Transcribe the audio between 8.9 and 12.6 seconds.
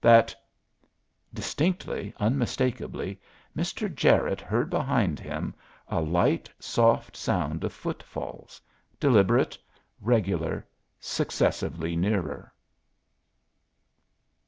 deliberate, regular, successively nearer!